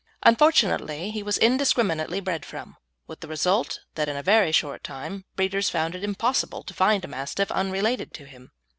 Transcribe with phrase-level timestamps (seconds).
[0.23, 5.25] Unfortunately, he was indiscriminately bred from, with the result that in a very short time
[5.35, 8.51] breeders found it impossible to find a Mastiff unrelated to him.